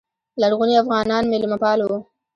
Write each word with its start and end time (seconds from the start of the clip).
لرغوني 0.41 0.75
افغانان 0.83 1.23
میلمه 1.31 1.57
پال 1.63 1.79
وو 1.81 1.99